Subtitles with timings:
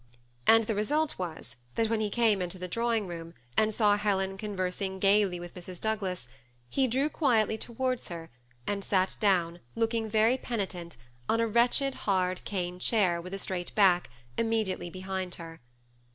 [0.47, 3.95] And the result was, that when he came into the draw ing room, and saw
[3.97, 5.79] Helen conversing gaily with Mrs.
[5.79, 6.27] Douglas,
[6.71, 8.31] he drew quietly towards her,
[8.65, 10.97] and sat down, looking very penitent,
[11.29, 14.09] on a wretched, hard, cane chair with a straight back,
[14.39, 15.61] immediately behind her.